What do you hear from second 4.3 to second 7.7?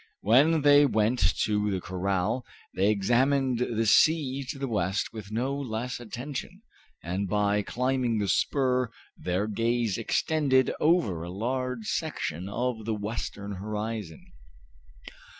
to the west with no less attention, and by